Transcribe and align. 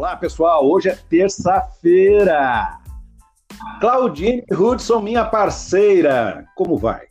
Olá, 0.00 0.16
pessoal. 0.16 0.66
Hoje 0.66 0.88
é 0.88 0.98
terça-feira. 1.10 2.78
Claudine 3.82 4.42
Hudson, 4.50 4.98
minha 5.00 5.26
parceira. 5.26 6.46
Como 6.56 6.78
vai? 6.78 7.02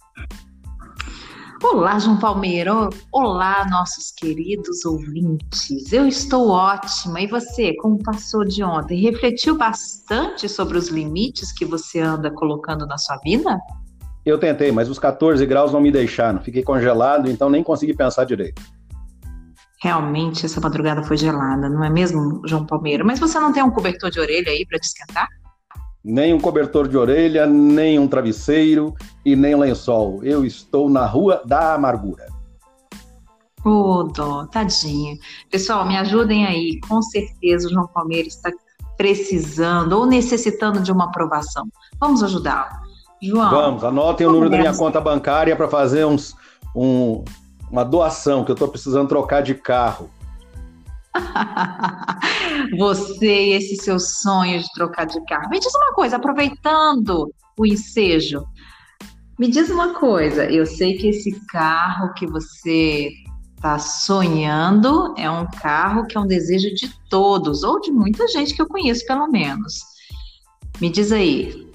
Olá, 1.64 2.00
João 2.00 2.18
Palmeiro. 2.18 2.90
Olá, 3.12 3.64
nossos 3.70 4.10
queridos 4.10 4.84
ouvintes. 4.86 5.94
Eu 5.94 6.08
estou 6.08 6.50
ótima. 6.50 7.22
E 7.22 7.28
você, 7.28 7.76
como 7.76 8.02
passou 8.02 8.44
de 8.44 8.64
ontem? 8.64 9.00
Refletiu 9.00 9.56
bastante 9.56 10.50
sobre 10.50 10.76
os 10.76 10.88
limites 10.88 11.52
que 11.52 11.66
você 11.66 12.00
anda 12.00 12.32
colocando 12.32 12.88
na 12.88 12.98
sua 12.98 13.18
vida? 13.18 13.56
Eu 14.26 14.40
tentei, 14.40 14.72
mas 14.72 14.90
os 14.90 14.98
14 14.98 15.46
graus 15.46 15.72
não 15.72 15.80
me 15.80 15.92
deixaram. 15.92 16.42
Fiquei 16.42 16.64
congelado, 16.64 17.30
então 17.30 17.52
nem 17.52 17.64
consegui 17.64 17.94
pensar 17.94 18.24
direito. 18.24 18.60
Realmente 19.82 20.46
essa 20.46 20.60
madrugada 20.60 21.04
foi 21.04 21.16
gelada, 21.16 21.70
não 21.70 21.84
é 21.84 21.90
mesmo, 21.90 22.42
João 22.46 22.66
Palmeiro? 22.66 23.06
Mas 23.06 23.20
você 23.20 23.40
não 23.40 23.54
tem 23.54 23.64
um 23.64 23.72
cobertor 23.72 24.10
de 24.12 24.20
orelha 24.20 24.52
aí 24.52 24.66
para 24.66 24.78
te 24.78 24.84
esquentar? 24.84 25.28
Nem 26.04 26.34
um 26.34 26.40
cobertor 26.40 26.88
de 26.88 26.98
orelha, 26.98 27.46
nem 27.46 27.98
um 27.98 28.08
travesseiro 28.08 28.94
e 29.26 29.36
nem 29.36 29.56
lençol. 29.56 30.24
Eu 30.24 30.46
estou 30.46 30.90
na 30.90 31.06
Rua 31.06 31.42
da 31.46 31.74
Amargura. 31.74 32.28
Ô, 33.66 33.70
oh, 33.70 34.04
dó, 34.04 34.46
tadinho. 34.48 35.18
Pessoal, 35.52 35.86
me 35.86 35.98
ajudem 35.98 36.46
aí. 36.46 36.80
Com 36.88 37.02
certeza 37.02 37.68
o 37.68 37.72
João 37.72 37.88
Palmeiro 37.88 38.28
está 38.28 38.52
precisando 38.98 39.94
ou 39.94 40.06
necessitando 40.06 40.82
de 40.82 40.92
uma 40.92 41.06
aprovação. 41.06 41.66
Vamos 42.00 42.22
ajudá-lo. 42.22 42.90
João. 43.22 43.50
Vamos, 43.50 43.84
anotem 43.84 44.28
o 44.28 44.32
número 44.32 44.50
da 44.50 44.58
minha 44.58 44.76
conta 44.76 45.02
bancária 45.02 45.56
para 45.56 45.68
fazer 45.68 46.06
uns, 46.06 46.36
um, 46.76 47.24
uma 47.72 47.84
doação, 47.84 48.44
que 48.44 48.52
eu 48.52 48.54
estou 48.54 48.68
precisando 48.68 49.08
trocar 49.08 49.42
de 49.42 49.56
carro. 49.56 50.10
Você 52.78 53.48
e 53.48 53.54
esse 53.54 53.76
seu 53.78 54.00
sonho 54.00 54.60
de 54.60 54.72
trocar 54.74 55.06
de 55.06 55.24
carro. 55.26 55.50
Me 55.50 55.60
diz 55.60 55.74
uma 55.76 55.94
coisa, 55.94 56.18
aproveitando 56.18 57.34
o 57.58 57.66
ensejo, 57.66 58.44
me 59.38 59.48
diz 59.48 59.70
uma 59.70 59.94
coisa. 59.94 60.46
Eu 60.46 60.66
sei 60.66 60.98
que 60.98 61.08
esse 61.08 61.32
carro 61.48 62.14
que 62.14 62.28
você 62.28 63.12
está 63.56 63.78
sonhando 63.78 65.14
é 65.18 65.30
um 65.30 65.46
carro 65.46 66.06
que 66.06 66.18
é 66.18 66.20
um 66.20 66.28
desejo 66.28 66.74
de 66.76 66.94
todos, 67.10 67.64
ou 67.64 67.80
de 67.80 67.92
muita 67.92 68.28
gente 68.28 68.54
que 68.54 68.62
eu 68.62 68.68
conheço, 68.68 69.06
pelo 69.06 69.28
menos. 69.28 69.82
Me 70.80 70.90
diz 70.90 71.12
aí, 71.12 71.70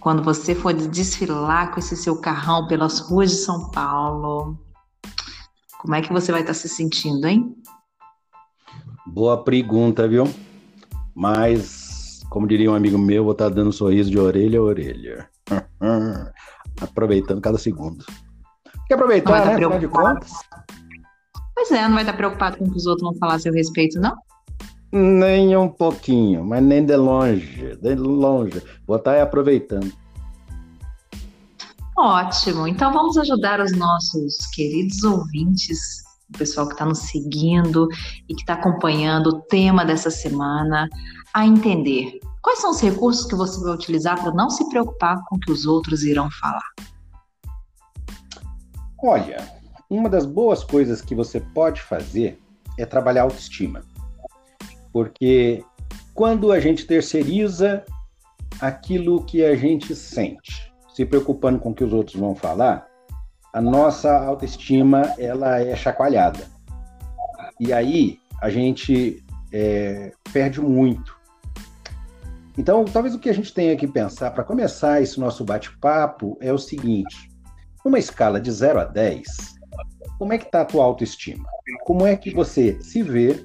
quando 0.00 0.22
você 0.22 0.54
for 0.54 0.72
desfilar 0.72 1.72
com 1.72 1.78
esse 1.78 1.96
seu 1.96 2.16
carrão 2.20 2.66
pelas 2.66 3.00
ruas 3.00 3.30
de 3.30 3.36
São 3.36 3.70
Paulo, 3.70 4.58
como 5.78 5.94
é 5.94 6.02
que 6.02 6.12
você 6.12 6.32
vai 6.32 6.40
estar 6.40 6.54
se 6.54 6.68
sentindo, 6.68 7.26
hein? 7.26 7.54
Boa 9.06 9.42
pergunta, 9.42 10.08
viu? 10.08 10.24
Mas, 11.14 12.20
como 12.30 12.46
diria 12.46 12.70
um 12.70 12.74
amigo 12.74 12.98
meu, 12.98 13.24
vou 13.24 13.32
estar 13.32 13.48
dando 13.48 13.68
um 13.68 13.72
sorriso 13.72 14.10
de 14.10 14.18
orelha 14.18 14.58
a 14.58 14.62
orelha. 14.62 15.30
Aproveitando 16.80 17.40
cada 17.40 17.56
segundo. 17.56 18.04
Quer 18.86 18.94
aproveitar, 18.94 19.46
né? 19.46 19.54
Afinal 19.54 19.78
de 19.78 19.88
contas. 19.88 20.32
Pois 21.54 21.70
é, 21.70 21.82
não 21.88 21.94
vai 21.94 22.02
estar 22.02 22.12
preocupado 22.12 22.58
com 22.58 22.64
o 22.64 22.70
que 22.70 22.76
os 22.76 22.86
outros 22.86 23.08
vão 23.08 23.18
falar 23.18 23.34
a 23.34 23.38
seu 23.38 23.52
respeito, 23.52 23.98
não? 23.98 24.14
Nem 24.92 25.56
um 25.56 25.68
pouquinho, 25.68 26.44
mas 26.44 26.62
nem 26.62 26.84
de 26.84 26.96
longe, 26.96 27.76
de 27.76 27.94
longe. 27.94 28.62
Vou 28.86 28.96
estar 28.96 29.20
aproveitando. 29.20 29.92
Ótimo. 31.98 32.66
Então 32.66 32.92
vamos 32.92 33.16
ajudar 33.16 33.60
os 33.60 33.72
nossos 33.72 34.46
queridos 34.54 35.02
ouvintes, 35.02 36.02
o 36.28 36.38
pessoal 36.38 36.66
que 36.66 36.74
está 36.74 36.84
nos 36.84 36.98
seguindo 36.98 37.88
e 38.28 38.34
que 38.34 38.42
está 38.42 38.54
acompanhando 38.54 39.28
o 39.28 39.40
tema 39.42 39.84
dessa 39.84 40.10
semana, 40.10 40.88
a 41.32 41.46
entender 41.46 42.20
quais 42.42 42.60
são 42.60 42.70
os 42.70 42.80
recursos 42.80 43.26
que 43.26 43.34
você 43.34 43.58
vai 43.60 43.74
utilizar 43.74 44.20
para 44.22 44.32
não 44.32 44.50
se 44.50 44.68
preocupar 44.68 45.22
com 45.26 45.36
o 45.36 45.40
que 45.40 45.50
os 45.50 45.64
outros 45.64 46.04
irão 46.04 46.30
falar. 46.30 46.70
Olha, 49.02 49.50
uma 49.88 50.08
das 50.08 50.26
boas 50.26 50.62
coisas 50.62 51.00
que 51.00 51.14
você 51.14 51.40
pode 51.40 51.80
fazer 51.80 52.38
é 52.76 52.84
trabalhar 52.84 53.22
a 53.22 53.24
autoestima. 53.24 53.82
Porque 54.92 55.64
quando 56.12 56.52
a 56.52 56.60
gente 56.60 56.86
terceiriza 56.86 57.84
aquilo 58.60 59.24
que 59.24 59.44
a 59.44 59.54
gente 59.54 59.94
sente, 59.94 60.65
se 60.96 61.04
preocupando 61.04 61.58
com 61.58 61.72
o 61.72 61.74
que 61.74 61.84
os 61.84 61.92
outros 61.92 62.16
vão 62.16 62.34
falar, 62.34 62.88
a 63.52 63.60
nossa 63.60 64.10
autoestima 64.16 65.02
ela 65.18 65.60
é 65.60 65.76
chacoalhada. 65.76 66.46
E 67.60 67.70
aí 67.70 68.18
a 68.40 68.48
gente 68.48 69.22
é, 69.52 70.10
perde 70.32 70.58
muito. 70.58 71.14
Então, 72.56 72.82
talvez 72.86 73.14
o 73.14 73.18
que 73.18 73.28
a 73.28 73.34
gente 73.34 73.52
tenha 73.52 73.76
que 73.76 73.86
pensar 73.86 74.30
para 74.30 74.42
começar 74.42 75.02
esse 75.02 75.20
nosso 75.20 75.44
bate-papo 75.44 76.38
é 76.40 76.50
o 76.50 76.56
seguinte: 76.56 77.30
numa 77.84 77.98
escala 77.98 78.40
de 78.40 78.50
0 78.50 78.80
a 78.80 78.84
10, 78.84 79.26
como 80.18 80.32
é 80.32 80.38
que 80.38 80.46
está 80.46 80.62
a 80.62 80.64
tua 80.64 80.82
autoestima? 80.82 81.46
Como 81.84 82.06
é 82.06 82.16
que 82.16 82.32
você 82.32 82.80
se 82.80 83.02
vê 83.02 83.44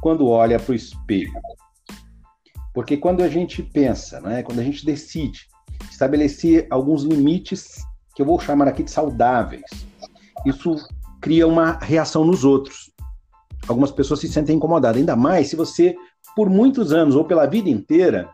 quando 0.00 0.28
olha 0.28 0.60
para 0.60 0.70
o 0.70 0.76
espelho? 0.76 1.32
Porque 2.72 2.96
quando 2.96 3.24
a 3.24 3.28
gente 3.28 3.64
pensa, 3.64 4.20
né, 4.20 4.44
quando 4.44 4.60
a 4.60 4.64
gente 4.64 4.86
decide 4.86 5.48
estabelecer 5.90 6.66
alguns 6.70 7.02
limites 7.02 7.82
que 8.14 8.22
eu 8.22 8.26
vou 8.26 8.38
chamar 8.38 8.68
aqui 8.68 8.82
de 8.82 8.90
saudáveis. 8.90 9.62
Isso 10.46 10.76
cria 11.20 11.46
uma 11.46 11.78
reação 11.80 12.24
nos 12.24 12.44
outros. 12.44 12.90
Algumas 13.66 13.90
pessoas 13.90 14.20
se 14.20 14.28
sentem 14.28 14.56
incomodadas, 14.56 14.98
ainda 14.98 15.16
mais 15.16 15.48
se 15.48 15.56
você, 15.56 15.96
por 16.36 16.50
muitos 16.50 16.92
anos 16.92 17.16
ou 17.16 17.24
pela 17.24 17.46
vida 17.46 17.68
inteira, 17.68 18.28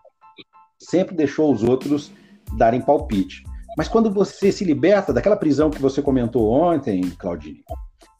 sempre 0.79 1.15
deixou 1.15 1.53
os 1.53 1.63
outros 1.63 2.11
darem 2.57 2.81
palpite. 2.81 3.45
Mas 3.77 3.89
quando 3.89 4.11
você 4.11 4.51
se 4.51 4.65
liberta 4.65 5.13
daquela 5.13 5.37
prisão 5.37 5.71
que 5.71 5.81
você 5.81 6.03
comentou 6.03 6.51
ontem, 6.51 7.01
Claudine, 7.19 7.63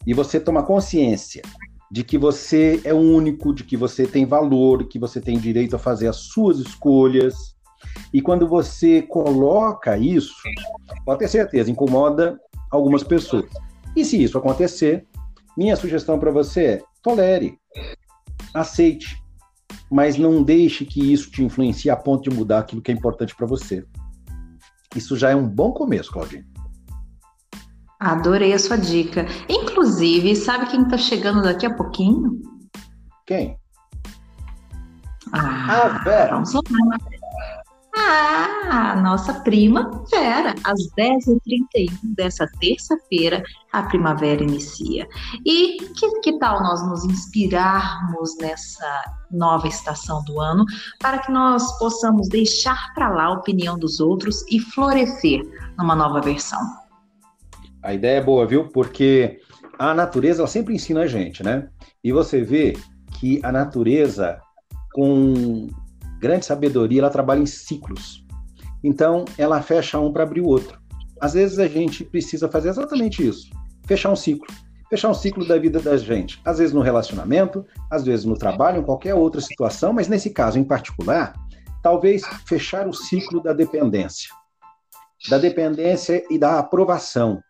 e 0.07 0.15
você 0.15 0.39
toma 0.39 0.63
consciência 0.63 1.43
de 1.91 2.05
que 2.05 2.17
você 2.17 2.81
é 2.85 2.95
único, 2.95 3.53
de 3.53 3.65
que 3.65 3.77
você 3.77 4.07
tem 4.07 4.25
valor, 4.25 4.85
que 4.85 4.99
você 4.99 5.21
tem 5.21 5.37
direito 5.37 5.75
a 5.75 5.79
fazer 5.79 6.07
as 6.07 6.17
suas 6.17 6.59
escolhas, 6.59 7.57
e 8.13 8.21
quando 8.21 8.47
você 8.47 9.03
coloca 9.03 9.97
isso, 9.97 10.35
pode 11.05 11.21
ter 11.21 11.29
certeza, 11.29 11.71
incomoda 11.71 12.39
algumas 12.71 13.03
pessoas. 13.03 13.47
E 13.97 14.05
se 14.05 14.23
isso 14.23 14.39
acontecer, 14.39 15.07
minha 15.57 15.77
sugestão 15.77 16.19
para 16.19 16.31
você 16.31 16.65
é 16.65 16.83
tolere, 17.03 17.59
aceite, 18.55 19.21
mas 19.91 20.17
não 20.17 20.43
deixe 20.43 20.85
que 20.85 21.13
isso 21.13 21.31
te 21.31 21.43
influencie 21.43 21.91
a 21.91 21.97
ponto 21.97 22.29
de 22.29 22.37
mudar 22.37 22.61
aquilo 22.61 22.83
que 22.83 22.91
é 22.91 22.95
importante 22.95 23.35
para 23.35 23.47
você. 23.47 23.85
Isso 24.95 25.17
já 25.17 25.31
é 25.31 25.37
um 25.37 25.49
bom 25.49 25.73
começo, 25.73 26.13
Claudinha. 26.13 26.45
Adorei 28.01 28.53
a 28.53 28.59
sua 28.59 28.77
dica. 28.77 29.27
Inclusive, 29.49 30.35
sabe 30.35 30.67
quem 30.67 30.83
está 30.83 30.97
chegando 30.97 31.43
daqui 31.43 31.67
a 31.67 31.75
pouquinho? 31.75 32.41
Quem? 33.27 33.57
Ah, 35.33 35.85
ah 35.85 36.03
Vera. 36.03 36.33
Vamos 36.33 36.55
lá. 36.55 36.61
Ah, 38.13 38.97
nossa 38.97 39.33
prima 39.35 39.89
Vera, 40.11 40.53
às 40.65 40.81
10h31 40.99 41.91
dessa 42.03 42.45
terça-feira, 42.59 43.41
a 43.73 43.85
primavera 43.85 44.43
inicia. 44.43 45.07
E 45.47 45.77
que, 45.95 46.21
que 46.21 46.39
tal 46.41 46.61
nós 46.61 46.85
nos 46.89 47.05
inspirarmos 47.05 48.37
nessa 48.39 49.05
nova 49.31 49.69
estação 49.69 50.25
do 50.25 50.41
ano 50.41 50.65
para 50.99 51.19
que 51.19 51.31
nós 51.31 51.79
possamos 51.79 52.29
deixar 52.29 52.93
para 52.95 53.09
lá 53.11 53.27
a 53.27 53.33
opinião 53.35 53.79
dos 53.79 54.01
outros 54.01 54.45
e 54.51 54.59
florescer 54.59 55.43
numa 55.79 55.95
nova 55.95 56.21
versão? 56.21 56.61
A 57.85 57.95
ideia 57.95 58.19
é 58.19 58.25
boa, 58.25 58.45
viu? 58.45 58.69
Porque 58.71 59.39
a 59.79 59.95
natureza 59.95 60.41
ela 60.41 60.49
sempre 60.49 60.75
ensina 60.75 61.03
a 61.03 61.07
gente, 61.07 61.45
né? 61.45 61.69
E 62.03 62.11
você 62.11 62.43
vê 62.43 62.77
que 63.21 63.41
a 63.45 63.53
natureza, 63.53 64.41
com 64.93 65.69
grande 66.21 66.45
sabedoria, 66.45 67.01
ela 67.01 67.11
trabalha 67.11 67.41
em 67.41 67.47
ciclos. 67.47 68.25
Então, 68.85 69.25
ela 69.37 69.63
fecha 69.63 69.99
um 69.99 70.13
para 70.13 70.23
abrir 70.23 70.43
o 70.43 70.47
outro. 70.47 70.79
Às 71.21 71.33
vezes 71.33 71.59
a 71.59 71.67
gente 71.67 72.05
precisa 72.05 72.49
fazer 72.49 72.69
exatamente 72.69 73.27
isso. 73.27 73.51
fechar 73.87 74.11
um 74.11 74.17
ciclo. 74.17 74.47
Fechar 74.89 75.09
um 75.09 75.15
ciclo 75.15 75.47
da 75.47 75.59
vida 75.59 75.81
da 75.81 75.97
gente. 75.97 76.41
Às 76.45 76.59
vezes 76.59 76.75
no 76.75 76.81
relacionamento, 76.81 77.65
às 77.91 78.05
vezes 78.05 78.25
no 78.25 78.37
trabalho, 78.37 78.81
em 78.81 78.85
qualquer 78.85 79.15
outra 79.15 79.41
situação, 79.41 79.93
mas 79.93 80.09
nesse 80.09 80.31
caso 80.31 80.59
em 80.59 80.65
particular, 80.65 81.35
talvez 81.83 82.23
fechar 82.47 82.87
o 82.87 82.93
ciclo 82.93 83.43
da 83.43 83.53
dependência. 83.53 84.31
Da 85.29 85.39
dependência 85.39 86.25
e 86.31 86.39
da 86.39 86.59
aprovação. 86.59 87.43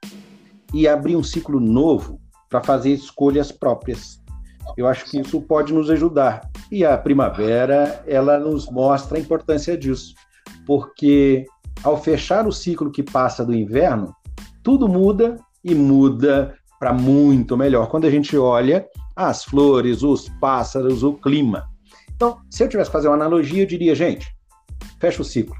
E 0.72 0.86
abrir 0.86 1.16
um 1.16 1.22
ciclo 1.22 1.60
novo 1.60 2.20
para 2.48 2.62
fazer 2.62 2.90
escolhas 2.90 3.50
próprias. 3.52 4.20
Eu 4.76 4.86
acho 4.86 5.04
que 5.06 5.20
isso 5.20 5.40
pode 5.40 5.72
nos 5.72 5.90
ajudar. 5.90 6.42
E 6.70 6.84
a 6.84 6.96
primavera, 6.96 8.02
ela 8.06 8.38
nos 8.38 8.70
mostra 8.70 9.18
a 9.18 9.20
importância 9.20 9.76
disso. 9.76 10.14
Porque 10.64 11.44
ao 11.82 12.00
fechar 12.00 12.46
o 12.46 12.52
ciclo 12.52 12.90
que 12.90 13.02
passa 13.02 13.44
do 13.44 13.54
inverno, 13.54 14.14
tudo 14.62 14.88
muda 14.88 15.36
e 15.64 15.74
muda 15.74 16.54
para 16.78 16.92
muito 16.92 17.56
melhor. 17.56 17.88
Quando 17.88 18.06
a 18.06 18.10
gente 18.10 18.36
olha 18.36 18.86
as 19.16 19.44
flores, 19.44 20.02
os 20.02 20.28
pássaros, 20.40 21.02
o 21.02 21.14
clima. 21.14 21.68
Então, 22.14 22.38
se 22.48 22.62
eu 22.62 22.68
tivesse 22.68 22.88
que 22.88 22.92
fazer 22.92 23.08
uma 23.08 23.16
analogia, 23.16 23.62
eu 23.62 23.66
diria, 23.66 23.94
gente, 23.94 24.26
fecha 25.00 25.22
o 25.22 25.24
ciclo. 25.24 25.56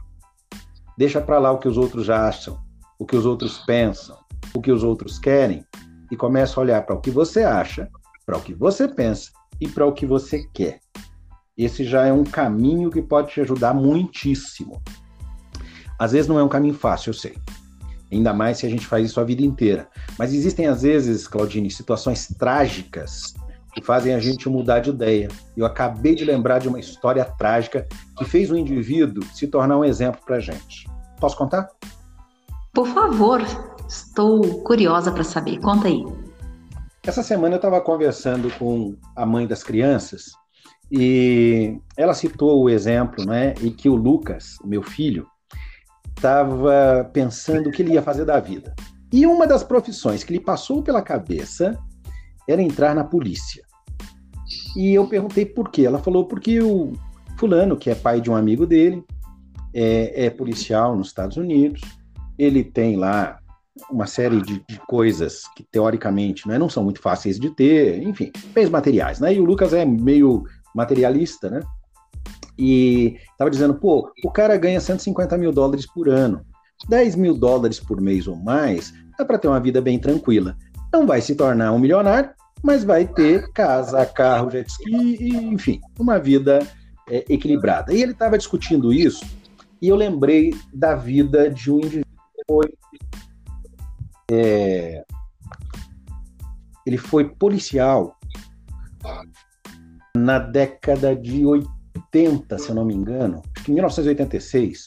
Deixa 0.97 1.21
para 1.21 1.39
lá 1.39 1.51
o 1.51 1.59
que 1.59 1.69
os 1.69 1.77
outros 1.77 2.09
acham, 2.09 2.59
o 2.99 3.05
que 3.05 3.17
os 3.17 3.27
outros 3.27 3.59
pensam, 3.59 4.17
o 4.55 4.61
que 4.61 4.71
os 4.71 4.85
outros 4.85 5.19
querem 5.19 5.65
e 6.11 6.17
começa 6.17 6.59
a 6.59 6.63
olhar 6.63 6.85
para 6.85 6.95
o 6.95 7.01
que 7.01 7.11
você 7.11 7.43
acha, 7.43 7.89
para 8.25 8.37
o 8.37 8.43
que 8.43 8.55
você 8.55 8.87
pensa 8.87 9.31
e 9.61 9.69
para 9.69 9.87
o 9.87 9.93
que 9.93 10.05
você 10.05 10.47
quer. 10.53 10.81
Esse 11.57 11.85
já 11.85 12.07
é 12.07 12.13
um 12.13 12.25
caminho 12.25 12.91
que 12.91 13.03
pode 13.03 13.33
te 13.33 13.41
ajudar 13.41 13.75
muitíssimo. 13.75 14.81
Às 15.99 16.13
vezes 16.13 16.27
não 16.27 16.39
é 16.39 16.43
um 16.43 16.49
caminho 16.49 16.75
fácil, 16.75 17.11
eu 17.11 17.15
sei. 17.15 17.37
Ainda 18.11 18.33
mais 18.33 18.59
se 18.59 18.67
a 18.67 18.69
gente 18.69 18.87
faz 18.87 19.07
isso 19.07 19.21
a 19.21 19.25
vida 19.25 19.43
inteira. 19.43 19.89
Mas 20.19 20.33
existem, 20.33 20.67
às 20.67 20.83
vezes, 20.83 21.29
Claudine, 21.29 21.71
situações 21.71 22.27
trágicas 22.39 23.35
que 23.73 23.85
fazem 23.85 24.15
a 24.15 24.19
gente 24.19 24.49
mudar 24.49 24.81
de 24.81 24.91
ideia. 24.91 25.29
Eu 25.57 25.65
acabei 25.65 26.15
de 26.15 26.25
lembrar 26.25 26.59
de 26.59 26.69
uma 26.69 26.81
história 26.81 27.25
trágica 27.25 27.87
que 28.17 28.25
fez 28.25 28.51
um 28.51 28.57
indivíduo 28.57 29.23
se 29.33 29.47
tornar 29.47 29.79
um 29.79 29.85
exemplo 29.85 30.21
para 30.25 30.37
a 30.37 30.41
gente. 30.41 30.89
Posso 31.21 31.37
contar? 31.37 31.69
Por 32.73 32.87
favor, 32.89 33.43
estou 33.89 34.63
curiosa 34.63 35.13
para 35.13 35.23
saber. 35.23 35.61
Conta 35.61 35.89
aí. 35.89 36.05
Essa 37.03 37.23
semana 37.23 37.55
eu 37.55 37.57
estava 37.57 37.81
conversando 37.81 38.51
com 38.59 38.95
a 39.17 39.25
mãe 39.25 39.47
das 39.47 39.63
crianças 39.63 40.33
e 40.93 41.79
ela 41.97 42.13
citou 42.13 42.63
o 42.63 42.69
exemplo, 42.69 43.25
né, 43.25 43.55
e 43.63 43.71
que 43.71 43.89
o 43.89 43.95
Lucas, 43.95 44.57
meu 44.65 44.83
filho, 44.83 45.27
estava 46.15 47.09
pensando 47.13 47.69
o 47.69 47.73
que 47.73 47.81
ele 47.81 47.95
ia 47.95 48.03
fazer 48.03 48.27
da 48.27 48.39
vida. 48.39 48.75
E 49.11 49.27
uma 49.27 49.47
das 49.47 49.65
profissões 49.65 50.23
que 50.23 50.33
lhe 50.33 50.41
passou 50.41 50.83
pela 50.83 51.01
cabeça 51.01 51.79
era 52.47 52.61
entrar 52.61 52.95
na 52.95 53.03
polícia. 53.03 53.65
E 54.77 54.93
eu 54.95 55.07
perguntei 55.09 55.47
por 55.47 55.71
quê. 55.71 55.87
Ela 55.87 55.99
falou 55.99 56.27
porque 56.27 56.61
o 56.61 56.93
fulano, 57.39 57.77
que 57.77 57.89
é 57.89 57.95
pai 57.95 58.21
de 58.21 58.31
um 58.31 58.37
amigo 58.37 58.67
dele, 58.67 59.03
é, 59.73 60.27
é 60.27 60.31
policial 60.31 60.95
nos 60.95 61.09
Estados 61.09 61.37
Unidos, 61.37 61.81
ele 62.39 62.63
tem 62.63 62.97
lá 62.97 63.39
uma 63.91 64.07
série 64.07 64.41
de, 64.43 64.65
de, 64.69 64.79
coisas 64.87 65.45
que 65.57 65.63
teoricamente 65.63 66.47
né, 66.47 66.59
não 66.59 66.69
são 66.69 66.83
muito 66.83 67.01
fáceis 67.01 67.39
de 67.39 67.51
ter, 67.51 68.03
enfim, 68.03 68.33
bens 68.53 68.69
materiais, 68.69 69.21
né? 69.21 69.35
E 69.35 69.41
o 69.41 69.45
Lucas 69.45 69.73
é 69.73 69.85
meio 69.85 70.45
materialista, 70.75 71.49
né? 71.49 71.61
E 72.59 73.17
estava 73.33 73.51
dizendo, 73.51 73.75
pô, 73.75 74.11
o 74.25 74.31
cara 74.31 74.57
ganha 74.57 74.81
150 74.81 75.39
mil 75.39 75.53
dólares 75.53 75.87
por 75.87 76.09
ano, 76.09 76.45
10 76.89 77.17
mil 77.17 77.35
dólares 77.35 77.81
por 77.81 78.01
mês 78.01 78.27
ou 78.27 78.37
mais, 78.37 78.93
dá 79.19 79.25
para 79.25 79.39
ter 79.39 79.49
uma 79.49 79.61
vida 79.61 79.81
bem 79.81 79.99
tranquila. 79.99 80.57
Não 80.93 81.07
vai 81.07 81.21
se 81.21 81.35
tornar 81.35 81.73
um 81.73 81.79
milionário, 81.79 82.31
mas 82.63 82.85
vai 82.85 83.07
ter 83.07 83.51
casa, 83.53 84.05
carro, 84.05 84.51
jet 84.51 84.69
ski, 84.69 85.29
enfim, 85.31 85.81
uma 85.99 86.19
vida 86.19 86.61
é, 87.09 87.25
equilibrada. 87.29 87.95
E 87.95 88.03
ele 88.03 88.13
estava 88.13 88.37
discutindo 88.37 88.93
isso, 88.93 89.25
e 89.81 89.89
eu 89.89 89.97
lembrei 89.97 90.53
da 90.73 90.95
vida 90.95 91.49
de 91.49 91.71
um 91.71 91.79
indivíduo 91.79 92.05
que 92.37 92.43
foi 92.47 92.75
é, 94.31 95.05
ele 96.87 96.97
foi 96.97 97.29
policial 97.29 98.17
na 100.17 100.39
década 100.39 101.15
de 101.15 101.45
80, 101.47 102.59
se 102.59 102.69
eu 102.69 102.75
não 102.75 102.85
me 102.85 102.95
engano, 102.95 103.43
acho 103.55 103.65
que 103.65 103.71
em 103.71 103.75
1986, 103.75 104.85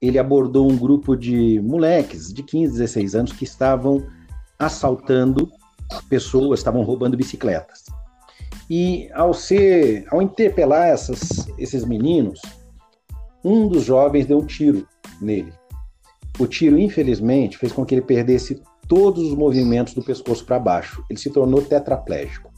ele 0.00 0.18
abordou 0.18 0.70
um 0.70 0.76
grupo 0.76 1.16
de 1.16 1.60
moleques 1.60 2.32
de 2.32 2.42
15, 2.42 2.72
16 2.72 3.14
anos 3.14 3.32
que 3.32 3.44
estavam 3.44 4.04
assaltando 4.58 5.50
pessoas, 6.08 6.60
estavam 6.60 6.82
roubando 6.82 7.16
bicicletas. 7.16 7.84
E 8.68 9.10
ao 9.12 9.34
ser, 9.34 10.06
ao 10.10 10.22
interpelar 10.22 10.88
essas, 10.88 11.48
esses 11.58 11.84
meninos, 11.84 12.40
um 13.44 13.68
dos 13.68 13.84
jovens 13.84 14.26
deu 14.26 14.38
um 14.38 14.46
tiro 14.46 14.86
nele. 15.20 15.52
O 16.38 16.46
tiro, 16.46 16.78
infelizmente, 16.78 17.58
fez 17.58 17.72
com 17.72 17.84
que 17.84 17.94
ele 17.94 18.02
perdesse 18.02 18.62
todos 18.92 19.22
os 19.28 19.34
movimentos 19.34 19.94
do 19.94 20.02
pescoço 20.02 20.44
para 20.44 20.58
baixo. 20.58 21.02
Ele 21.08 21.18
se 21.18 21.30
tornou 21.30 21.62
tetraplégico. 21.62 22.52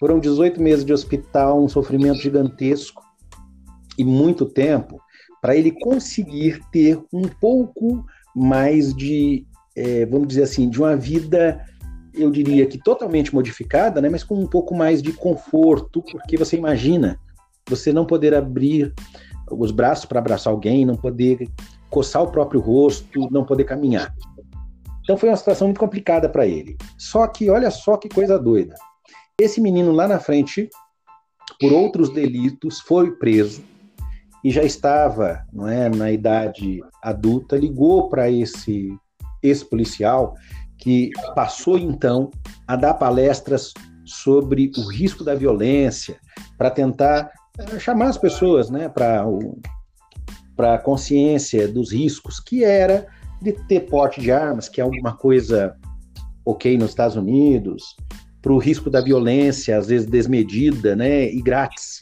Foram 0.00 0.18
18 0.18 0.60
meses 0.60 0.84
de 0.84 0.92
hospital, 0.92 1.62
um 1.62 1.68
sofrimento 1.68 2.18
gigantesco 2.18 3.00
e 3.96 4.04
muito 4.04 4.44
tempo 4.44 5.00
para 5.40 5.54
ele 5.54 5.70
conseguir 5.70 6.58
ter 6.72 7.00
um 7.12 7.28
pouco 7.40 8.04
mais 8.34 8.92
de, 8.92 9.46
é, 9.76 10.04
vamos 10.06 10.26
dizer 10.26 10.42
assim, 10.42 10.68
de 10.68 10.80
uma 10.80 10.96
vida, 10.96 11.64
eu 12.12 12.28
diria 12.28 12.66
que 12.66 12.76
totalmente 12.76 13.32
modificada, 13.32 14.00
né, 14.00 14.08
mas 14.08 14.24
com 14.24 14.34
um 14.34 14.48
pouco 14.48 14.74
mais 14.74 15.00
de 15.00 15.12
conforto, 15.12 16.02
porque 16.10 16.36
você 16.36 16.56
imagina 16.56 17.20
você 17.70 17.92
não 17.92 18.04
poder 18.04 18.34
abrir 18.34 18.92
os 19.48 19.70
braços 19.70 20.06
para 20.06 20.18
abraçar 20.18 20.52
alguém, 20.52 20.84
não 20.84 20.96
poder 20.96 21.48
coçar 21.88 22.24
o 22.24 22.32
próprio 22.32 22.60
rosto, 22.60 23.30
não 23.30 23.44
poder 23.44 23.62
caminhar. 23.62 24.12
Então 25.06 25.16
foi 25.16 25.28
uma 25.28 25.36
situação 25.36 25.68
muito 25.68 25.78
complicada 25.78 26.28
para 26.28 26.44
ele. 26.44 26.76
Só 26.98 27.28
que 27.28 27.48
olha 27.48 27.70
só 27.70 27.96
que 27.96 28.08
coisa 28.08 28.36
doida. 28.36 28.74
Esse 29.40 29.60
menino 29.60 29.92
lá 29.92 30.08
na 30.08 30.18
frente, 30.18 30.68
por 31.60 31.72
outros 31.72 32.10
delitos, 32.10 32.80
foi 32.80 33.12
preso 33.12 33.62
e 34.42 34.50
já 34.50 34.64
estava, 34.64 35.46
não 35.52 35.68
é, 35.68 35.88
na 35.88 36.10
idade 36.10 36.80
adulta, 37.00 37.56
ligou 37.56 38.08
para 38.08 38.28
esse 38.28 38.96
ex-policial 39.40 40.34
que 40.76 41.12
passou 41.36 41.78
então 41.78 42.32
a 42.66 42.74
dar 42.74 42.94
palestras 42.94 43.72
sobre 44.04 44.72
o 44.76 44.90
risco 44.90 45.22
da 45.22 45.36
violência, 45.36 46.18
para 46.58 46.68
tentar 46.68 47.30
eh, 47.58 47.78
chamar 47.78 48.08
as 48.08 48.18
pessoas, 48.18 48.70
né, 48.70 48.88
para 48.88 49.24
para 50.56 50.78
consciência 50.78 51.68
dos 51.68 51.92
riscos, 51.92 52.40
que 52.40 52.64
era 52.64 53.06
de 53.40 53.52
ter 53.52 53.80
porte 53.80 54.20
de 54.20 54.30
armas, 54.30 54.68
que 54.68 54.80
é 54.80 54.84
alguma 54.84 55.16
coisa 55.16 55.76
ok 56.44 56.76
nos 56.78 56.90
Estados 56.90 57.16
Unidos, 57.16 57.96
para 58.40 58.52
o 58.52 58.58
risco 58.58 58.88
da 58.88 59.00
violência, 59.00 59.76
às 59.76 59.88
vezes 59.88 60.08
desmedida, 60.08 60.94
né, 60.94 61.24
e 61.32 61.42
grátis, 61.42 62.00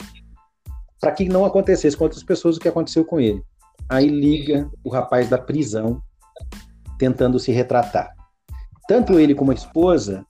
para 1.00 1.12
que 1.12 1.28
não 1.28 1.44
acontecesse 1.44 1.96
com 1.96 2.04
outras 2.04 2.22
pessoas 2.22 2.56
o 2.56 2.60
que 2.60 2.68
aconteceu 2.68 3.04
com 3.04 3.18
ele. 3.18 3.42
Aí 3.88 4.08
liga 4.08 4.70
o 4.82 4.90
rapaz 4.90 5.28
da 5.28 5.38
prisão, 5.38 6.00
tentando 6.98 7.38
se 7.38 7.50
retratar. 7.50 8.14
Tanto 8.86 9.18
ele 9.18 9.34
como 9.34 9.50
a 9.50 9.54
esposa 9.54 10.24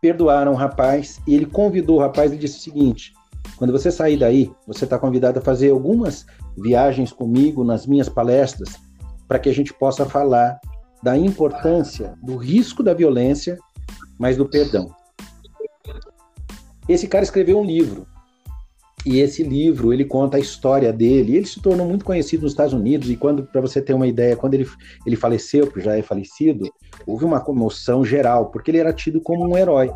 perdoaram 0.00 0.52
o 0.52 0.56
rapaz 0.56 1.20
e 1.26 1.34
ele 1.34 1.46
convidou 1.46 1.96
o 1.96 2.00
rapaz 2.00 2.32
e 2.32 2.36
disse 2.36 2.58
o 2.58 2.60
seguinte: 2.60 3.12
quando 3.56 3.72
você 3.72 3.90
sair 3.90 4.18
daí, 4.18 4.52
você 4.66 4.84
está 4.84 4.98
convidado 4.98 5.38
a 5.38 5.42
fazer 5.42 5.70
algumas 5.70 6.26
viagens 6.56 7.12
comigo 7.12 7.62
nas 7.62 7.86
minhas 7.86 8.08
palestras 8.08 8.78
para 9.26 9.38
que 9.38 9.48
a 9.48 9.54
gente 9.54 9.72
possa 9.72 10.04
falar 10.04 10.58
da 11.02 11.16
importância 11.16 12.14
do 12.22 12.36
risco 12.36 12.82
da 12.82 12.94
violência, 12.94 13.58
mas 14.18 14.36
do 14.36 14.48
perdão. 14.48 14.94
Esse 16.88 17.06
cara 17.06 17.24
escreveu 17.24 17.58
um 17.58 17.64
livro. 17.64 18.06
E 19.06 19.18
esse 19.18 19.42
livro, 19.42 19.92
ele 19.92 20.04
conta 20.04 20.38
a 20.38 20.40
história 20.40 20.90
dele. 20.90 21.36
Ele 21.36 21.46
se 21.46 21.60
tornou 21.60 21.86
muito 21.86 22.04
conhecido 22.04 22.42
nos 22.42 22.52
Estados 22.52 22.72
Unidos 22.72 23.10
e 23.10 23.16
quando 23.16 23.44
para 23.44 23.60
você 23.60 23.82
ter 23.82 23.92
uma 23.92 24.06
ideia, 24.06 24.34
quando 24.34 24.54
ele, 24.54 24.66
ele 25.06 25.14
faleceu, 25.14 25.66
porque 25.66 25.82
já 25.82 25.96
é 25.96 26.02
falecido, 26.02 26.66
houve 27.06 27.24
uma 27.24 27.40
comoção 27.40 28.02
geral, 28.02 28.50
porque 28.50 28.70
ele 28.70 28.78
era 28.78 28.94
tido 28.94 29.20
como 29.20 29.46
um 29.46 29.58
herói. 29.58 29.90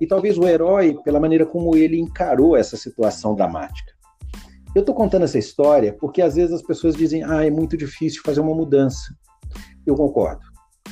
E 0.00 0.06
talvez 0.06 0.38
o 0.38 0.46
herói 0.46 0.96
pela 1.04 1.18
maneira 1.18 1.44
como 1.44 1.76
ele 1.76 1.98
encarou 1.98 2.56
essa 2.56 2.76
situação 2.76 3.34
dramática. 3.34 3.91
Eu 4.74 4.80
estou 4.80 4.94
contando 4.94 5.24
essa 5.24 5.38
história 5.38 5.96
porque 5.98 6.22
às 6.22 6.34
vezes 6.34 6.52
as 6.52 6.62
pessoas 6.62 6.94
dizem: 6.94 7.22
ah, 7.24 7.44
é 7.44 7.50
muito 7.50 7.76
difícil 7.76 8.22
fazer 8.24 8.40
uma 8.40 8.54
mudança. 8.54 9.14
Eu 9.86 9.94
concordo, 9.94 10.42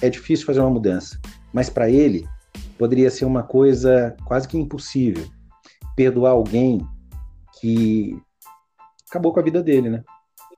é 0.03 0.11
difícil 0.11 0.47
fazer 0.47 0.61
uma 0.61 0.71
mudança, 0.71 1.19
mas 1.53 1.71
para 1.71 1.89
ele 1.89 2.27
poderia 2.79 3.11
ser 3.11 3.25
uma 3.25 3.43
coisa 3.43 4.17
quase 4.25 4.49
que 4.49 4.59
impossível 4.59 5.27
perdoar 5.97 6.33
alguém 6.33 6.87
que 7.61 8.17
acabou 9.09 9.33
com 9.33 9.41
a 9.41 9.43
vida 9.43 9.63
dele, 9.63 9.91
né? 9.91 10.03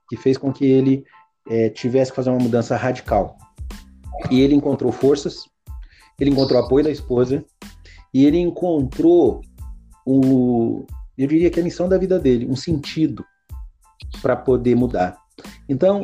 Que 0.09 0.17
fez 0.17 0.37
com 0.37 0.53
que 0.53 0.65
ele 0.65 1.05
é, 1.49 1.69
tivesse 1.69 2.11
que 2.11 2.17
fazer 2.17 2.31
uma 2.31 2.39
mudança 2.39 2.77
radical. 2.77 3.37
E 4.31 4.41
ele 4.41 4.55
encontrou 4.55 4.93
forças 4.93 5.45
ele 6.23 6.31
encontrou 6.31 6.63
apoio 6.63 6.85
da 6.85 6.91
esposa 6.91 7.45
e 8.13 8.25
ele 8.25 8.39
encontrou 8.39 9.41
o, 10.07 10.85
eu 11.17 11.27
diria 11.27 11.51
que 11.51 11.61
a 11.61 11.63
missão 11.63 11.89
da 11.89 11.99
vida 11.99 12.19
dele, 12.19 12.47
um 12.47 12.57
sentido 12.57 13.25
para 14.21 14.37
poder 14.37 14.75
mudar. 14.75 15.17
Então, 15.69 16.03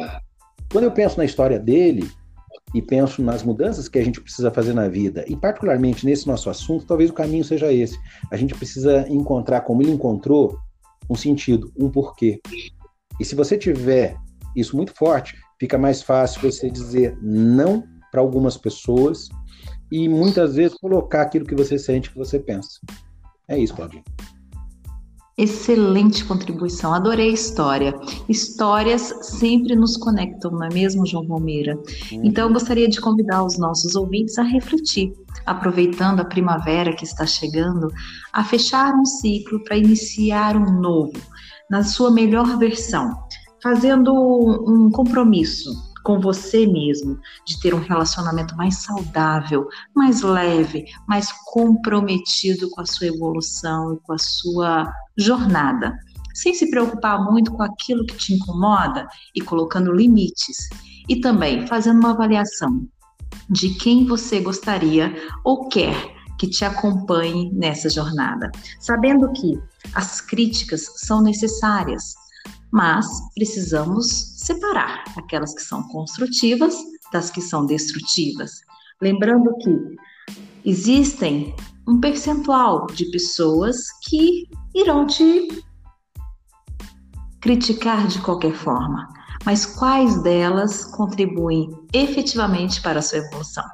quando 0.71 0.85
eu 0.85 0.93
penso 0.93 1.19
na 1.19 1.25
história 1.25 1.59
dele 1.59 2.09
e 2.75 2.83
penso 2.83 3.23
nas 3.23 3.43
mudanças 3.43 3.89
que 3.89 3.99
a 3.99 4.05
gente 4.05 4.21
precisa 4.21 4.51
fazer 4.51 4.75
na 4.75 4.89
vida, 4.89 5.25
e 5.27 5.37
particularmente 5.37 6.05
nesse 6.05 6.27
nosso 6.27 6.51
assunto, 6.51 6.87
talvez 6.87 7.11
o 7.11 7.15
caminho 7.15 7.45
seja 7.45 7.73
esse. 7.73 7.99
A 8.31 8.37
gente 8.37 8.55
precisa 8.55 9.07
encontrar, 9.09 9.63
como 9.63 9.83
ele 9.83 9.91
encontrou, 9.91 10.59
um 11.09 11.15
sentido, 11.15 11.73
um 11.77 11.91
porquê. 11.91 12.41
E 13.19 13.25
se 13.25 13.35
você 13.35 13.57
tiver 13.57 14.17
isso 14.55 14.77
muito 14.77 14.93
forte, 14.93 15.37
fica 15.59 15.79
mais 15.79 16.03
fácil 16.03 16.41
você 16.43 16.71
dizer 16.71 17.17
não 17.23 17.83
para 18.11 18.21
algumas 18.21 18.57
pessoas 18.57 19.29
e 19.91 20.09
muitas 20.09 20.57
vezes 20.57 20.77
colocar 20.79 21.23
aquilo 21.23 21.47
que 21.47 21.55
você 21.55 21.79
sente, 21.79 22.11
que 22.11 22.19
você 22.19 22.39
pensa. 22.39 22.79
É 23.49 23.59
isso, 23.59 23.75
Claudinho. 23.75 24.05
Excelente 25.39 26.25
contribuição, 26.25 26.93
adorei 26.93 27.31
a 27.31 27.33
história. 27.33 27.95
Histórias 28.29 29.15
sempre 29.23 29.77
nos 29.77 29.97
conectam, 29.97 30.51
não 30.51 30.65
é 30.65 30.69
mesmo, 30.69 31.07
João 31.07 31.25
Palmeira? 31.25 31.77
Uhum. 32.11 32.23
Então, 32.25 32.49
eu 32.49 32.53
gostaria 32.53 32.89
de 32.89 33.01
convidar 33.01 33.45
os 33.45 33.57
nossos 33.57 33.95
ouvintes 33.95 34.37
a 34.37 34.43
refletir, 34.43 35.13
aproveitando 35.47 36.19
a 36.19 36.25
primavera 36.25 36.93
que 36.93 37.05
está 37.05 37.25
chegando, 37.25 37.89
a 38.33 38.43
fechar 38.43 38.93
um 38.95 39.05
ciclo 39.05 39.63
para 39.63 39.77
iniciar 39.77 40.57
um 40.57 40.81
novo, 40.81 41.13
na 41.71 41.85
sua 41.85 42.11
melhor 42.11 42.59
versão, 42.59 43.15
fazendo 43.63 44.13
um 44.67 44.91
compromisso 44.91 45.88
com 46.03 46.21
você 46.21 46.67
mesmo, 46.67 47.19
de 47.47 47.61
ter 47.61 47.75
um 47.75 47.81
relacionamento 47.81 48.57
mais 48.57 48.79
saudável, 48.79 49.69
mais 49.95 50.23
leve, 50.23 50.85
mais 51.07 51.33
comprometido 51.47 52.69
com 52.71 52.81
a 52.81 52.87
sua 52.87 53.09
evolução 53.09 53.95
e 53.95 54.01
com 54.01 54.13
a 54.13 54.19
sua 54.19 54.93
jornada, 55.17 55.97
sem 56.35 56.55
se 56.55 56.71
preocupar 56.71 57.25
muito 57.25 57.53
com 57.53 57.63
aquilo 57.63 58.07
que 58.07 58.17
te 58.17 58.35
incomoda 58.35 59.07
e 59.35 59.41
colocando 59.41 59.93
limites, 59.93 60.69
e 61.09 61.21
também 61.21 61.67
fazendo 61.67 61.99
uma 61.99 62.11
avaliação 62.11 62.87
de 63.49 63.71
quem 63.71 64.07
você 64.07 64.41
gostaria 64.41 65.15
ou 65.45 65.69
quer 65.69 66.19
que 66.39 66.47
te 66.47 66.65
acompanhe 66.65 67.51
nessa 67.53 67.91
jornada, 67.91 68.51
sabendo 68.79 69.33
que 69.33 69.59
as 69.95 70.21
críticas 70.21 70.87
são 70.97 71.21
necessárias, 71.21 72.15
mas 72.73 73.07
precisamos 73.35 74.07
separar 74.39 75.05
aquelas 75.17 75.55
que 75.55 75.63
são 75.63 75.83
construtivas 75.89 76.77
das 77.13 77.31
que 77.31 77.41
são 77.41 77.67
destrutivas. 77.67 78.61
Lembrando 79.01 79.57
que 79.59 79.97
existem 80.65 81.55
um 81.87 82.01
percentual 82.01 82.87
de 82.89 83.11
pessoas 83.11 83.85
que 84.09 84.49
irão 84.75 85.07
te 85.07 85.49
criticar 87.41 88.07
de 88.07 88.21
qualquer 88.21 88.53
forma, 88.53 89.09
mas 89.45 89.65
quais 89.65 90.23
delas 90.23 90.85
contribuem 90.85 91.71
efetivamente 91.95 92.83
para 92.83 92.99
a 92.99 93.03
sua 93.03 93.19
evolução? 93.19 93.65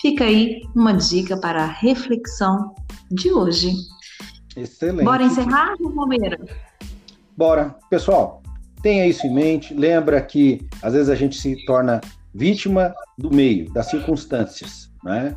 Fica 0.00 0.24
aí 0.24 0.62
uma 0.74 0.92
dica 0.92 1.36
para 1.36 1.64
a 1.64 1.66
reflexão 1.66 2.74
de 3.10 3.32
hoje. 3.32 3.74
Excelente. 4.56 5.04
Bora 5.04 5.22
encerrar, 5.22 5.74
Palmeira? 5.78 6.38
Bora. 7.36 7.74
Pessoal, 7.90 8.42
tenha 8.80 9.06
isso 9.06 9.26
em 9.26 9.34
mente. 9.34 9.74
Lembra 9.74 10.20
que 10.22 10.66
às 10.80 10.92
vezes 10.92 11.08
a 11.08 11.16
gente 11.16 11.36
se 11.36 11.64
torna 11.64 12.00
vítima 12.32 12.94
do 13.18 13.34
meio, 13.34 13.72
das 13.72 13.86
circunstâncias, 13.86 14.90
né? 15.02 15.34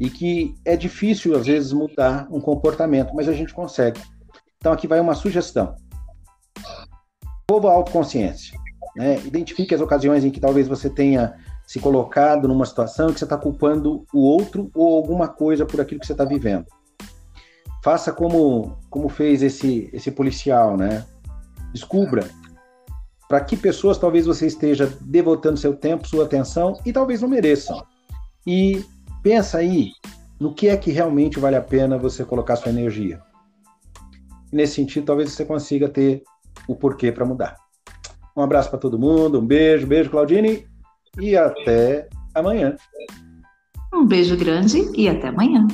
E 0.00 0.08
que 0.08 0.54
é 0.64 0.76
difícil 0.76 1.36
às 1.36 1.46
vezes 1.46 1.72
mudar 1.72 2.26
um 2.30 2.40
comportamento, 2.40 3.14
mas 3.14 3.28
a 3.28 3.32
gente 3.32 3.52
consegue. 3.52 4.00
Então 4.56 4.72
aqui 4.72 4.86
vai 4.86 5.00
uma 5.00 5.14
sugestão. 5.14 5.74
Povo 7.46 7.68
autoconsciência. 7.68 8.58
Né? 8.96 9.20
Identifique 9.24 9.74
as 9.74 9.80
ocasiões 9.80 10.24
em 10.24 10.30
que 10.30 10.40
talvez 10.40 10.66
você 10.66 10.88
tenha 10.88 11.34
se 11.66 11.78
colocado 11.78 12.48
numa 12.48 12.64
situação 12.64 13.12
que 13.12 13.18
você 13.18 13.24
está 13.24 13.36
culpando 13.36 14.04
o 14.12 14.20
outro 14.20 14.70
ou 14.74 14.96
alguma 14.96 15.28
coisa 15.28 15.66
por 15.66 15.80
aquilo 15.80 16.00
que 16.00 16.06
você 16.06 16.12
está 16.12 16.24
vivendo. 16.24 16.66
Faça 17.82 18.12
como, 18.12 18.78
como 18.88 19.08
fez 19.08 19.42
esse, 19.42 19.90
esse 19.92 20.10
policial, 20.10 20.76
né? 20.76 21.04
Descubra 21.74 22.30
para 23.28 23.40
que 23.40 23.56
pessoas 23.56 23.98
talvez 23.98 24.26
você 24.26 24.46
esteja 24.46 24.92
devotando 25.00 25.58
seu 25.58 25.74
tempo, 25.74 26.06
sua 26.06 26.24
atenção 26.24 26.78
e 26.86 26.92
talvez 26.92 27.20
não 27.20 27.28
mereçam. 27.28 27.84
E 28.46 28.84
pensa 29.22 29.58
aí 29.58 29.90
no 30.38 30.54
que 30.54 30.68
é 30.68 30.76
que 30.76 30.92
realmente 30.92 31.40
vale 31.40 31.56
a 31.56 31.60
pena 31.60 31.98
você 31.98 32.24
colocar 32.24 32.54
sua 32.54 32.70
energia. 32.70 33.20
Nesse 34.52 34.74
sentido, 34.74 35.06
talvez 35.06 35.32
você 35.32 35.44
consiga 35.44 35.88
ter 35.88 36.22
o 36.68 36.76
porquê 36.76 37.10
para 37.10 37.24
mudar. 37.24 37.56
Um 38.36 38.42
abraço 38.42 38.70
para 38.70 38.78
todo 38.78 38.98
mundo, 38.98 39.40
um 39.40 39.46
beijo, 39.46 39.86
beijo, 39.86 40.10
Claudine, 40.10 40.66
e 41.20 41.36
até 41.36 42.08
amanhã. 42.34 42.76
Um 43.92 44.06
beijo 44.06 44.36
grande 44.36 44.90
e 44.96 45.08
até 45.08 45.28
amanhã. 45.28 45.66